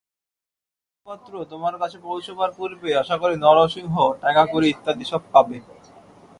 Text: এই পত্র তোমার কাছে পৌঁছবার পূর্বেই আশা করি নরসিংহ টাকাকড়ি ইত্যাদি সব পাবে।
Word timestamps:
এই 0.87 0.99
পত্র 1.07 1.31
তোমার 1.51 1.75
কাছে 1.81 1.97
পৌঁছবার 2.07 2.49
পূর্বেই 2.57 2.99
আশা 3.01 3.15
করি 3.21 3.35
নরসিংহ 3.37 3.95
টাকাকড়ি 4.23 4.67
ইত্যাদি 4.69 5.05
সব 5.11 5.21
পাবে। 5.33 5.57